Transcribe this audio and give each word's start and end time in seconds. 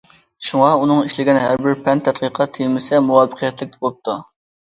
شۇڭا 0.45 0.69
ئۇنىڭ 0.83 1.01
ئىشلىگەن 1.09 1.37
ھەر 1.41 1.59
بىر 1.67 1.75
پەن 1.87 2.01
تەتقىقات 2.07 2.53
تېمىسى 2.57 3.01
مۇۋەپپەقىيەتلىك 3.09 3.77
بوپتۇ. 3.87 4.17